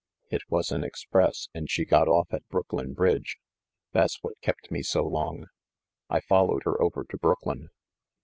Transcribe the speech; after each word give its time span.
It 0.31 0.41
was 0.49 0.71
an 0.71 0.83
express, 0.83 1.47
and 1.53 1.69
she 1.69 1.85
got 1.85 2.07
off 2.07 2.33
at 2.33 2.47
Brooklyn 2.49 2.93
Bridge. 2.93 3.37
That's 3.91 4.17
what 4.23 4.41
kept 4.41 4.71
me 4.71 4.81
so 4.81 5.03
long. 5.05 5.45
I 6.09 6.21
followed 6.21 6.63
her 6.65 6.81
over 6.81 7.03
to 7.07 7.17
Brooklyn." 7.17 7.69